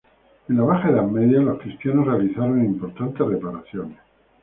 [0.49, 3.99] En la Baja Edad Media los cristianos realizaron importantes reparaciones.